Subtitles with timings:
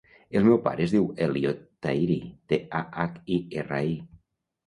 [0.37, 2.17] El meu pare es diu Elliot Tahiri:
[2.53, 4.21] te, a, hac, i, erra, i.